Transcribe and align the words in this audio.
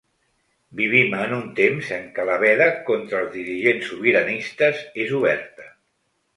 Vivim 0.79 1.11
en 1.25 1.35
un 1.39 1.43
temps 1.59 1.91
en 1.99 2.07
què 2.15 2.25
la 2.31 2.39
veda 2.45 2.71
contra 2.89 3.21
els 3.21 3.31
dirigents 3.37 3.87
sobiranistes 3.93 4.85
és 5.07 5.17
oberta. 5.23 5.73